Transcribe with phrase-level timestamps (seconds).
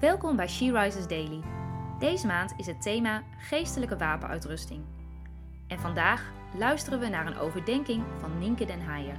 [0.00, 1.42] Welkom bij She Rises Daily.
[1.98, 4.84] Deze maand is het thema geestelijke wapenuitrusting.
[5.68, 9.16] En vandaag luisteren we naar een overdenking van Nienke den Haier.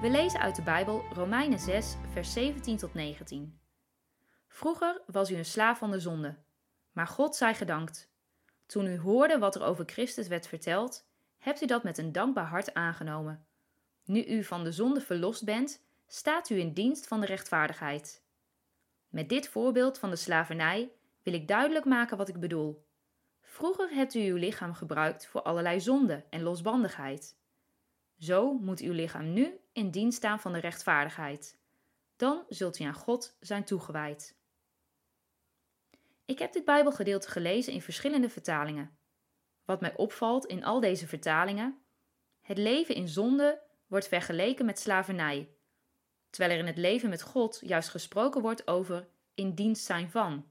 [0.00, 3.60] We lezen uit de Bijbel Romeinen 6, vers 17 tot 19.
[4.48, 6.36] Vroeger was u een slaaf van de zonde,
[6.92, 8.12] maar God zij gedankt.
[8.66, 12.46] Toen u hoorde wat er over Christus werd verteld, hebt u dat met een dankbaar
[12.46, 13.46] hart aangenomen.
[14.04, 18.23] Nu u van de zonde verlost bent, staat u in dienst van de rechtvaardigheid.
[19.14, 20.92] Met dit voorbeeld van de slavernij
[21.22, 22.86] wil ik duidelijk maken wat ik bedoel.
[23.40, 27.38] Vroeger hebt u uw lichaam gebruikt voor allerlei zonde en losbandigheid.
[28.18, 31.58] Zo moet uw lichaam nu in dienst staan van de rechtvaardigheid.
[32.16, 34.36] Dan zult u aan God zijn toegewijd.
[36.24, 38.98] Ik heb dit Bijbelgedeelte gelezen in verschillende vertalingen.
[39.64, 41.78] Wat mij opvalt in al deze vertalingen:
[42.40, 45.48] het leven in zonde wordt vergeleken met slavernij,
[46.34, 50.46] terwijl er in het leven met God juist gesproken wordt over in dienst zijn van.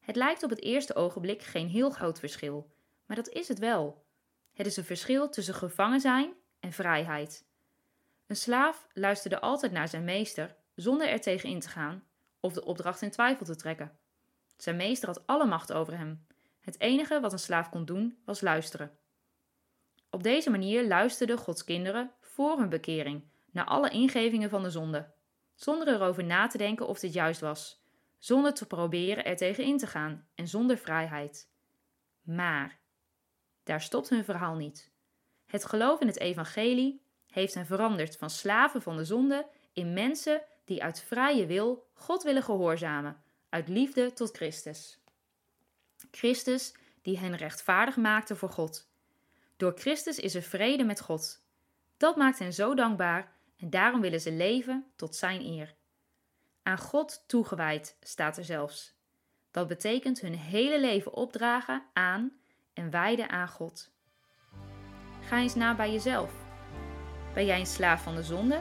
[0.00, 2.70] Het lijkt op het eerste ogenblik geen heel groot verschil,
[3.06, 4.04] maar dat is het wel.
[4.52, 7.44] Het is een verschil tussen gevangen zijn en vrijheid.
[8.26, 12.04] Een slaaf luisterde altijd naar zijn meester zonder er tegen in te gaan
[12.40, 13.98] of de opdracht in twijfel te trekken.
[14.56, 16.26] Zijn meester had alle macht over hem.
[16.60, 18.98] Het enige wat een slaaf kon doen was luisteren.
[20.10, 25.12] Op deze manier luisterden Gods kinderen voor hun bekering naar alle ingevingen van de zonde,
[25.54, 27.82] zonder erover na te denken of dit juist was,
[28.18, 31.50] zonder te proberen er tegen in te gaan en zonder vrijheid.
[32.22, 32.78] Maar
[33.62, 34.90] daar stopt hun verhaal niet.
[35.46, 40.42] Het geloof in het evangelie heeft hen veranderd van slaven van de zonde in mensen
[40.64, 45.00] die uit vrije wil God willen gehoorzamen, uit liefde tot Christus.
[46.10, 48.90] Christus die hen rechtvaardig maakte voor God.
[49.56, 51.44] Door Christus is er vrede met God.
[51.96, 55.74] Dat maakt hen zo dankbaar en daarom willen ze leven tot Zijn eer.
[56.62, 58.94] Aan God toegewijd staat er zelfs.
[59.50, 62.32] Dat betekent hun hele leven opdragen aan
[62.72, 63.90] en wijden aan God.
[65.20, 66.32] Ga eens na bij jezelf.
[67.34, 68.60] Ben jij een slaaf van de zonde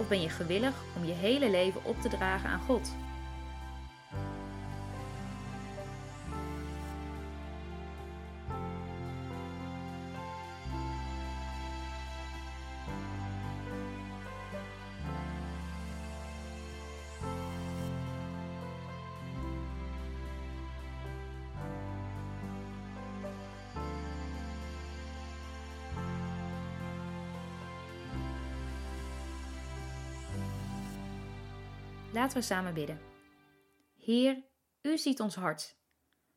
[0.00, 3.05] of ben je gewillig om je hele leven op te dragen aan God?
[32.16, 33.00] Laten we samen bidden.
[33.98, 34.42] Heer,
[34.82, 35.76] U ziet ons hart.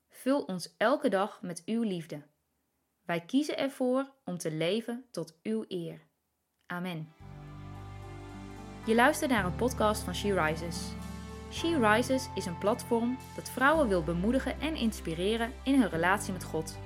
[0.09, 2.21] Vul ons elke dag met Uw liefde.
[3.05, 6.01] Wij kiezen ervoor om te leven tot Uw eer.
[6.65, 7.13] Amen.
[8.85, 10.91] Je luistert naar een podcast van She Rises.
[11.51, 16.43] She Rises is een platform dat vrouwen wil bemoedigen en inspireren in hun relatie met
[16.43, 16.79] God.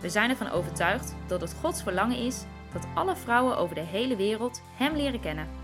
[0.00, 4.16] We zijn ervan overtuigd dat het Gods verlangen is dat alle vrouwen over de hele
[4.16, 5.63] wereld Hem leren kennen.